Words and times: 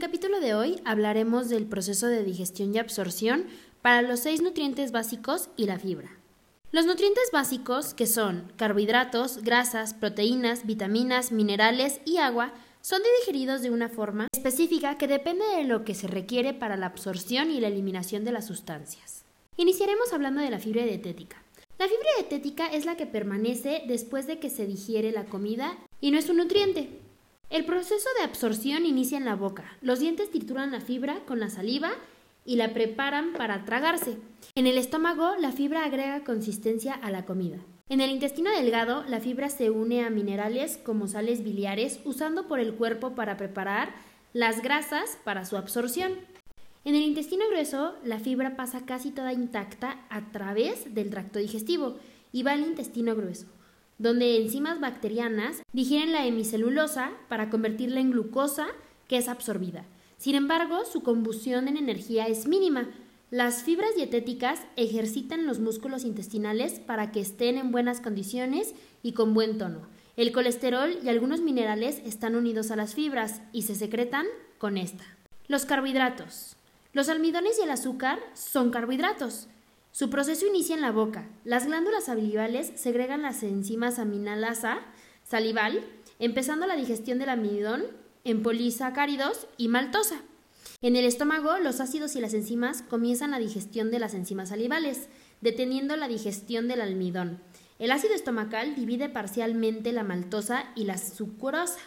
capítulo 0.00 0.40
de 0.40 0.54
hoy 0.54 0.80
hablaremos 0.86 1.50
del 1.50 1.66
proceso 1.66 2.06
de 2.06 2.24
digestión 2.24 2.74
y 2.74 2.78
absorción 2.78 3.44
para 3.82 4.00
los 4.00 4.20
seis 4.20 4.40
nutrientes 4.40 4.92
básicos 4.92 5.50
y 5.56 5.66
la 5.66 5.78
fibra. 5.78 6.10
Los 6.72 6.86
nutrientes 6.86 7.30
básicos, 7.32 7.92
que 7.92 8.06
son 8.06 8.50
carbohidratos, 8.56 9.42
grasas, 9.42 9.92
proteínas, 9.92 10.64
vitaminas, 10.64 11.32
minerales 11.32 12.00
y 12.06 12.16
agua, 12.16 12.54
son 12.80 13.02
digeridos 13.20 13.60
de 13.60 13.70
una 13.70 13.90
forma 13.90 14.26
específica 14.32 14.96
que 14.96 15.06
depende 15.06 15.44
de 15.56 15.64
lo 15.64 15.84
que 15.84 15.94
se 15.94 16.06
requiere 16.06 16.54
para 16.54 16.78
la 16.78 16.86
absorción 16.86 17.50
y 17.50 17.60
la 17.60 17.68
eliminación 17.68 18.24
de 18.24 18.32
las 18.32 18.46
sustancias. 18.46 19.24
Iniciaremos 19.58 20.14
hablando 20.14 20.40
de 20.40 20.50
la 20.50 20.58
fibra 20.58 20.84
dietética. 20.84 21.42
La 21.78 21.88
fibra 21.88 22.08
dietética 22.16 22.68
es 22.68 22.86
la 22.86 22.96
que 22.96 23.06
permanece 23.06 23.82
después 23.86 24.26
de 24.26 24.38
que 24.38 24.48
se 24.48 24.66
digiere 24.66 25.12
la 25.12 25.26
comida 25.26 25.76
y 26.00 26.10
no 26.10 26.18
es 26.18 26.30
un 26.30 26.38
nutriente. 26.38 26.99
El 27.50 27.64
proceso 27.64 28.08
de 28.16 28.22
absorción 28.22 28.86
inicia 28.86 29.18
en 29.18 29.24
la 29.24 29.34
boca. 29.34 29.64
Los 29.82 29.98
dientes 29.98 30.30
trituran 30.30 30.70
la 30.70 30.80
fibra 30.80 31.18
con 31.26 31.40
la 31.40 31.50
saliva 31.50 31.90
y 32.44 32.54
la 32.54 32.72
preparan 32.72 33.32
para 33.32 33.64
tragarse. 33.64 34.18
En 34.54 34.68
el 34.68 34.78
estómago, 34.78 35.34
la 35.34 35.50
fibra 35.50 35.84
agrega 35.84 36.22
consistencia 36.22 36.94
a 36.94 37.10
la 37.10 37.24
comida. 37.24 37.58
En 37.88 38.00
el 38.00 38.10
intestino 38.10 38.52
delgado, 38.52 39.02
la 39.08 39.18
fibra 39.18 39.48
se 39.48 39.70
une 39.70 40.04
a 40.04 40.10
minerales 40.10 40.78
como 40.78 41.08
sales 41.08 41.42
biliares 41.42 41.98
usando 42.04 42.46
por 42.46 42.60
el 42.60 42.74
cuerpo 42.74 43.16
para 43.16 43.36
preparar 43.36 43.94
las 44.32 44.62
grasas 44.62 45.18
para 45.24 45.44
su 45.44 45.56
absorción. 45.56 46.12
En 46.84 46.94
el 46.94 47.02
intestino 47.02 47.48
grueso, 47.50 47.96
la 48.04 48.20
fibra 48.20 48.54
pasa 48.54 48.86
casi 48.86 49.10
toda 49.10 49.32
intacta 49.32 50.06
a 50.08 50.30
través 50.30 50.94
del 50.94 51.10
tracto 51.10 51.40
digestivo 51.40 51.96
y 52.30 52.44
va 52.44 52.52
al 52.52 52.60
intestino 52.60 53.16
grueso, 53.16 53.46
donde 54.00 54.38
enzimas 54.38 54.80
bacterianas 54.80 55.62
digieren 55.74 56.12
la 56.12 56.26
hemicelulosa 56.26 57.10
para 57.28 57.50
convertirla 57.50 58.00
en 58.00 58.12
glucosa 58.12 58.66
que 59.08 59.18
es 59.18 59.28
absorbida. 59.28 59.84
Sin 60.16 60.34
embargo, 60.34 60.86
su 60.90 61.02
combustión 61.02 61.68
en 61.68 61.76
energía 61.76 62.26
es 62.26 62.48
mínima. 62.48 62.88
Las 63.30 63.62
fibras 63.62 63.94
dietéticas 63.94 64.62
ejercitan 64.76 65.46
los 65.46 65.60
músculos 65.60 66.04
intestinales 66.04 66.80
para 66.80 67.12
que 67.12 67.20
estén 67.20 67.58
en 67.58 67.72
buenas 67.72 68.00
condiciones 68.00 68.74
y 69.02 69.12
con 69.12 69.34
buen 69.34 69.58
tono. 69.58 69.82
El 70.16 70.32
colesterol 70.32 70.98
y 71.04 71.08
algunos 71.10 71.42
minerales 71.42 72.00
están 72.06 72.36
unidos 72.36 72.70
a 72.70 72.76
las 72.76 72.94
fibras 72.94 73.42
y 73.52 73.62
se 73.62 73.74
secretan 73.74 74.26
con 74.56 74.78
esta. 74.78 75.04
Los 75.46 75.66
carbohidratos. 75.66 76.56
Los 76.94 77.10
almidones 77.10 77.58
y 77.58 77.64
el 77.64 77.70
azúcar 77.70 78.18
son 78.32 78.70
carbohidratos. 78.70 79.46
Su 79.92 80.08
proceso 80.08 80.46
inicia 80.46 80.74
en 80.74 80.82
la 80.82 80.92
boca. 80.92 81.28
Las 81.44 81.66
glándulas 81.66 82.04
salivales 82.04 82.72
segregan 82.76 83.22
las 83.22 83.42
enzimas 83.42 83.98
aminalasa 83.98 84.78
salival, 85.24 85.84
empezando 86.18 86.66
la 86.66 86.76
digestión 86.76 87.18
del 87.18 87.28
almidón 87.28 87.84
en 88.24 88.42
polisacáridos 88.42 89.46
y 89.56 89.68
maltosa. 89.68 90.22
En 90.82 90.96
el 90.96 91.04
estómago, 91.04 91.58
los 91.58 91.80
ácidos 91.80 92.16
y 92.16 92.20
las 92.20 92.34
enzimas 92.34 92.82
comienzan 92.82 93.32
la 93.32 93.38
digestión 93.38 93.90
de 93.90 93.98
las 93.98 94.14
enzimas 94.14 94.50
salivales, 94.50 95.08
deteniendo 95.40 95.96
la 95.96 96.08
digestión 96.08 96.68
del 96.68 96.80
almidón. 96.80 97.40
El 97.78 97.90
ácido 97.90 98.14
estomacal 98.14 98.74
divide 98.76 99.08
parcialmente 99.08 99.92
la 99.92 100.04
maltosa 100.04 100.64
y 100.74 100.84
la 100.84 100.98
sucrosa. 100.98 101.80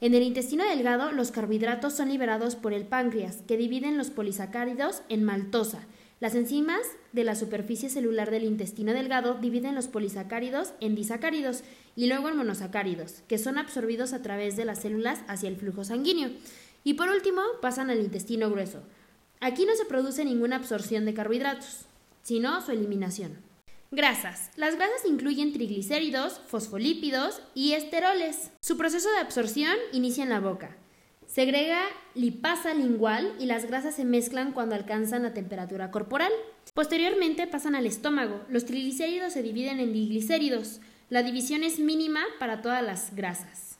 En 0.00 0.14
el 0.14 0.22
intestino 0.22 0.64
delgado, 0.64 1.12
los 1.12 1.30
carbohidratos 1.30 1.94
son 1.94 2.08
liberados 2.10 2.56
por 2.56 2.72
el 2.72 2.86
páncreas, 2.86 3.42
que 3.48 3.56
dividen 3.56 3.96
los 3.96 4.10
polisacáridos 4.10 5.02
en 5.08 5.24
maltosa. 5.24 5.86
Las 6.20 6.34
enzimas 6.34 6.80
de 7.12 7.22
la 7.22 7.36
superficie 7.36 7.88
celular 7.88 8.32
del 8.32 8.42
intestino 8.42 8.92
delgado 8.92 9.34
dividen 9.34 9.76
los 9.76 9.86
polisacáridos 9.86 10.72
en 10.80 10.96
disacáridos 10.96 11.62
y 11.94 12.08
luego 12.08 12.28
en 12.28 12.36
monosacáridos, 12.36 13.22
que 13.28 13.38
son 13.38 13.56
absorbidos 13.56 14.12
a 14.12 14.20
través 14.20 14.56
de 14.56 14.64
las 14.64 14.80
células 14.80 15.20
hacia 15.28 15.48
el 15.48 15.56
flujo 15.56 15.84
sanguíneo. 15.84 16.30
Y 16.82 16.94
por 16.94 17.08
último, 17.08 17.42
pasan 17.62 17.90
al 17.90 18.00
intestino 18.00 18.50
grueso. 18.50 18.82
Aquí 19.40 19.64
no 19.64 19.76
se 19.76 19.84
produce 19.84 20.24
ninguna 20.24 20.56
absorción 20.56 21.04
de 21.04 21.14
carbohidratos, 21.14 21.82
sino 22.22 22.60
su 22.62 22.72
eliminación. 22.72 23.38
Grasas. 23.92 24.50
Las 24.56 24.74
grasas 24.74 25.06
incluyen 25.06 25.52
triglicéridos, 25.52 26.40
fosfolípidos 26.48 27.40
y 27.54 27.74
esteroles. 27.74 28.50
Su 28.60 28.76
proceso 28.76 29.10
de 29.12 29.18
absorción 29.18 29.76
inicia 29.92 30.24
en 30.24 30.30
la 30.30 30.40
boca. 30.40 30.76
Segrega 31.38 31.84
lipasa 32.16 32.74
lingual 32.74 33.36
y 33.38 33.46
las 33.46 33.64
grasas 33.64 33.94
se 33.94 34.04
mezclan 34.04 34.50
cuando 34.50 34.74
alcanzan 34.74 35.22
la 35.22 35.34
temperatura 35.34 35.92
corporal. 35.92 36.32
Posteriormente 36.74 37.46
pasan 37.46 37.76
al 37.76 37.86
estómago. 37.86 38.44
Los 38.48 38.64
triglicéridos 38.64 39.34
se 39.34 39.44
dividen 39.44 39.78
en 39.78 39.92
diglicéridos. 39.92 40.80
La 41.10 41.22
división 41.22 41.62
es 41.62 41.78
mínima 41.78 42.22
para 42.40 42.60
todas 42.60 42.82
las 42.82 43.14
grasas, 43.14 43.78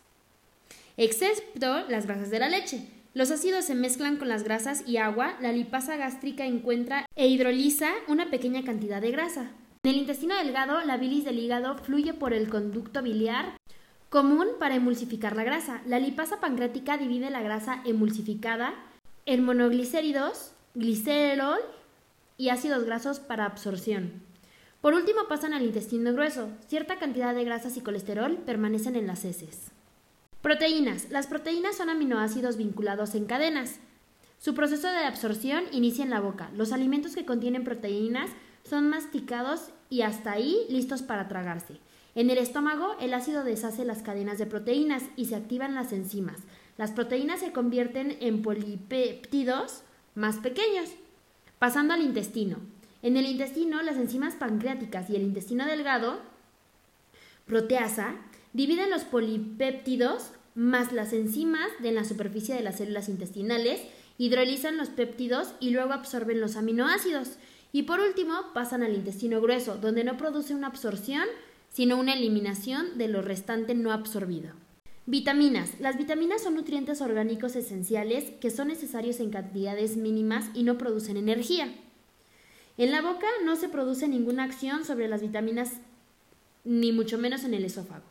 excepto 0.97 1.85
las 1.89 2.07
grasas 2.07 2.31
de 2.31 2.39
la 2.39 2.49
leche. 2.49 2.87
Los 3.13 3.33
ácidos 3.33 3.65
se 3.65 3.75
mezclan 3.75 4.19
con 4.19 4.29
las 4.29 4.45
grasas 4.45 4.85
y 4.87 4.99
agua. 4.99 5.37
La 5.41 5.51
lipasa 5.51 5.97
gástrica 5.97 6.47
encuentra 6.47 7.07
e 7.17 7.27
hidroliza 7.27 7.91
una 8.07 8.31
pequeña 8.31 8.63
cantidad 8.63 9.03
de 9.03 9.11
grasa. 9.11 9.51
En 9.83 9.91
el 9.91 9.97
intestino 9.97 10.37
delgado, 10.37 10.81
la 10.85 10.97
bilis 10.97 11.25
del 11.25 11.41
hígado 11.41 11.77
fluye 11.77 12.15
por 12.15 12.35
el 12.35 12.49
conducto 12.49 13.03
biliar 13.03 13.57
común 14.09 14.49
para 14.59 14.75
emulsificar 14.75 15.37
la 15.37 15.45
grasa. 15.45 15.83
La 15.87 15.99
lipasa 15.99 16.41
pancreática 16.41 16.97
divide 16.97 17.31
la 17.31 17.43
grasa 17.43 17.83
emulsificada 17.85 18.75
en 19.27 19.45
monoglicéridos, 19.45 20.53
glicerol 20.75 21.59
y 22.37 22.49
ácidos 22.49 22.85
grasos 22.85 23.21
para 23.21 23.45
absorción. 23.45 24.23
Por 24.81 24.95
último 24.95 25.27
pasan 25.29 25.55
al 25.55 25.65
intestino 25.65 26.13
grueso. 26.13 26.49
Cierta 26.69 26.99
cantidad 26.99 27.35
de 27.35 27.45
grasas 27.45 27.77
y 27.77 27.81
colesterol 27.81 28.37
permanecen 28.39 28.97
en 28.97 29.07
las 29.07 29.25
heces. 29.25 29.73
Proteínas. 30.41 31.11
Las 31.11 31.27
proteínas 31.27 31.77
son 31.77 31.91
aminoácidos 31.91 32.57
vinculados 32.57 33.15
en 33.17 33.27
cadenas. 33.27 33.81
Su 34.39 34.55
proceso 34.55 34.87
de 34.87 35.05
absorción 35.05 35.65
inicia 35.73 36.05
en 36.05 36.11
la 36.11 36.21
boca. 36.21 36.51
Los 36.55 36.73
alimentos 36.73 37.17
que 37.17 37.27
contienen 37.27 37.65
proteínas 37.65 38.31
son 38.63 38.89
masticados 38.89 39.71
y 39.91 40.03
hasta 40.03 40.33
ahí 40.33 40.65
listos 40.71 41.03
para 41.03 41.27
tragarse. 41.27 41.81
En 42.19 42.31
el 42.31 42.39
estómago, 42.39 42.97
el 43.01 43.15
ácido 43.15 43.45
deshace 43.45 43.85
las 43.85 44.03
cadenas 44.03 44.39
de 44.39 44.47
proteínas 44.47 45.05
y 45.15 45.27
se 45.27 45.37
activan 45.37 45.77
las 45.77 45.93
enzimas. 45.93 46.41
Las 46.77 46.91
proteínas 46.91 47.39
se 47.39 47.53
convierten 47.53 48.17
en 48.19 48.43
polipéptidos 48.43 49.83
más 50.17 50.39
pequeños, 50.39 50.89
pasando 51.61 51.95
al 51.95 52.03
intestino. 52.03 52.57
En 53.03 53.17
el 53.17 53.25
intestino, 53.25 53.83
las 53.83 53.99
enzimas 53.99 54.35
pancreáticas 54.35 55.09
y 55.11 55.15
el 55.15 55.23
intestino 55.23 55.65
delgado, 55.65 56.19
proteasa, 57.47 58.17
dividen 58.53 58.91
los 58.91 59.05
polipéptidos 59.05 60.33
más 60.57 60.91
las 60.91 61.13
enzimas 61.13 61.69
de 61.79 61.93
la 61.93 62.03
superficie 62.03 62.57
de 62.57 62.63
las 62.63 62.79
células 62.79 63.09
intestinales, 63.09 63.81
hidrolizan 64.19 64.77
los 64.77 64.89
péptidos 64.89 65.55
y 65.61 65.71
luego 65.71 65.93
absorben 65.93 66.41
los 66.41 66.57
aminoácidos. 66.57 67.37
Y 67.71 67.85
por 67.85 68.01
último, 68.01 68.35
pasan 68.55 68.83
al 68.83 68.97
intestino 68.97 69.41
grueso, 69.41 69.77
donde 69.77 70.03
no 70.03 70.17
produce 70.17 70.53
una 70.57 70.67
absorción, 70.67 71.29
sino 71.71 71.99
una 71.99 72.15
eliminación 72.15 72.99
de 72.99 73.09
lo 73.09 73.23
restante 73.23 73.75
no 73.75 73.93
absorbido. 73.93 74.53
Vitaminas. 75.07 75.81
Las 75.81 75.97
vitaminas 75.97 76.43
son 76.43 76.55
nutrientes 76.55 77.01
orgánicos 77.01 77.57
esenciales 77.57 78.31
que 78.41 78.51
son 78.51 78.69
necesarios 78.69 79.21
en 79.21 79.31
cantidades 79.31 79.97
mínimas 79.97 80.51
y 80.53 80.65
no 80.65 80.77
producen 80.77 81.17
energía. 81.17 81.75
En 82.77 82.91
la 82.93 83.01
boca 83.01 83.27
no 83.45 83.57
se 83.57 83.69
produce 83.69 84.07
ninguna 84.07 84.45
acción 84.45 84.85
sobre 84.85 85.09
las 85.09 85.23
vitaminas, 85.23 85.73
ni 86.65 86.93
mucho 86.93 87.17
menos 87.17 87.45
en 87.45 87.55
el 87.55 87.65
esófago. 87.65 88.05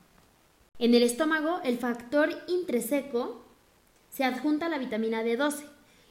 En 0.79 0.93
el 0.93 1.03
estómago, 1.03 1.61
el 1.63 1.77
factor 1.77 2.29
intreseco 2.47 3.45
se 4.09 4.23
adjunta 4.23 4.65
a 4.65 4.69
la 4.69 4.77
vitamina 4.77 5.23
D12. 5.23 5.65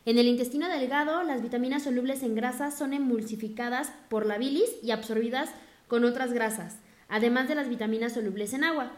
En 0.05 0.19
el 0.19 0.27
intestino 0.27 0.69
delgado, 0.69 1.25
las 1.25 1.43
vitaminas 1.43 1.83
solubles 1.83 2.23
en 2.23 2.35
grasas 2.35 2.79
son 2.79 2.93
emulsificadas 2.93 3.93
por 4.09 4.25
la 4.25 4.39
bilis 4.39 4.71
y 4.83 4.93
absorbidas 4.93 5.51
con 5.89 6.05
otras 6.05 6.33
grasas, 6.33 6.79
además 7.09 7.49
de 7.49 7.55
las 7.55 7.69
vitaminas 7.69 8.15
solubles 8.15 8.53
en 8.53 8.65
agua. 8.65 8.93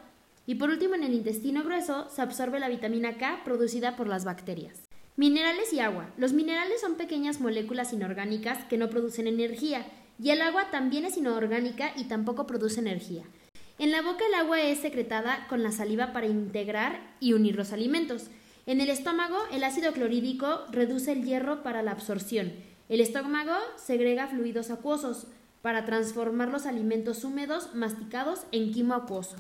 Y 0.46 0.54
por 0.54 0.70
último, 0.70 0.94
en 0.94 1.04
el 1.04 1.14
intestino 1.14 1.62
grueso 1.62 2.08
se 2.08 2.22
absorbe 2.22 2.60
la 2.60 2.69
vitamina 2.69 3.19
K 3.19 3.42
producida 3.44 3.96
por 3.96 4.08
las 4.08 4.24
bacterias. 4.24 4.88
Minerales 5.16 5.72
y 5.72 5.80
agua. 5.80 6.10
Los 6.16 6.33
minerales 6.33 6.80
son 6.80 6.94
pequeñas 6.94 7.41
moléculas 7.41 7.92
inorgánicas 7.92 8.65
que 8.66 8.78
no 8.78 8.88
producen 8.88 9.27
energía, 9.27 9.84
y 10.22 10.30
el 10.30 10.42
agua 10.42 10.71
también 10.71 11.04
es 11.04 11.16
inorgánica 11.16 11.92
y 11.97 12.04
tampoco 12.04 12.47
produce 12.47 12.80
energía. 12.80 13.24
En 13.78 13.92
la 13.92 14.03
boca 14.03 14.24
el 14.27 14.34
agua 14.34 14.60
es 14.60 14.78
secretada 14.78 15.47
con 15.48 15.62
la 15.62 15.71
saliva 15.71 16.12
para 16.12 16.27
integrar 16.27 17.15
y 17.21 17.33
unir 17.33 17.54
los 17.56 17.72
alimentos. 17.72 18.27
En 18.66 18.80
el 18.80 18.91
estómago, 18.91 19.36
el 19.53 19.62
ácido 19.62 19.92
clorhídrico 19.92 20.65
reduce 20.72 21.12
el 21.12 21.24
hierro 21.24 21.62
para 21.62 21.83
la 21.83 21.92
absorción. 21.92 22.53
El 22.88 23.00
estómago 23.00 23.54
segrega 23.77 24.27
fluidos 24.27 24.71
acuosos 24.71 25.27
para 25.63 25.84
transformar 25.84 26.49
los 26.49 26.66
alimentos 26.66 27.25
húmedos 27.25 27.75
masticados 27.75 28.43
en 28.53 28.72
quimo 28.72 28.95
acuoso. 28.95 29.37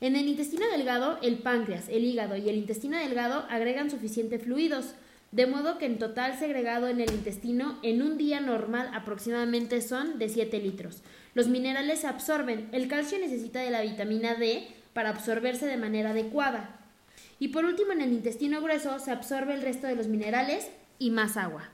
En 0.00 0.14
el 0.14 0.28
intestino 0.28 0.66
delgado, 0.70 1.18
el 1.22 1.38
páncreas, 1.38 1.88
el 1.88 2.04
hígado 2.04 2.36
y 2.36 2.48
el 2.48 2.56
intestino 2.56 2.98
delgado 2.98 3.46
agregan 3.48 3.90
suficientes 3.90 4.42
fluidos, 4.42 4.94
de 5.32 5.46
modo 5.46 5.78
que 5.78 5.86
en 5.86 5.98
total 5.98 6.38
segregado 6.38 6.88
en 6.88 7.00
el 7.00 7.10
intestino 7.10 7.78
en 7.82 8.02
un 8.02 8.16
día 8.16 8.40
normal 8.40 8.90
aproximadamente 8.94 9.80
son 9.80 10.18
de 10.18 10.28
7 10.28 10.58
litros. 10.60 11.02
Los 11.34 11.48
minerales 11.48 12.00
se 12.00 12.06
absorben. 12.06 12.68
El 12.72 12.88
calcio 12.88 13.18
necesita 13.18 13.60
de 13.60 13.70
la 13.70 13.82
vitamina 13.82 14.34
D 14.34 14.68
para 14.92 15.10
absorberse 15.10 15.66
de 15.66 15.76
manera 15.76 16.10
adecuada. 16.10 16.80
Y 17.38 17.48
por 17.48 17.64
último, 17.64 17.92
en 17.92 18.00
el 18.00 18.12
intestino 18.12 18.62
grueso 18.62 18.98
se 18.98 19.10
absorbe 19.10 19.54
el 19.54 19.62
resto 19.62 19.86
de 19.86 19.96
los 19.96 20.08
minerales 20.08 20.70
y 20.98 21.10
más 21.10 21.36
agua. 21.36 21.68